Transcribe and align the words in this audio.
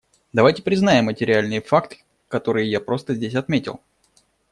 Давайте 0.33 0.63
признаем 0.63 1.09
эти 1.09 1.23
реальные 1.23 1.61
факты, 1.61 1.99
которые 2.27 2.67
я 2.71 2.79
просто 2.81 3.13
здесь 3.13 3.35
отметил. 3.35 3.81